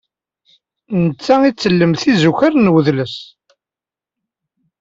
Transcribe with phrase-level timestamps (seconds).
[1.03, 3.15] Netta ittellem tizukar n udles.